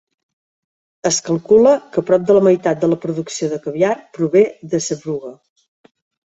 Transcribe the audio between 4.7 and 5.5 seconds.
de Sevruga.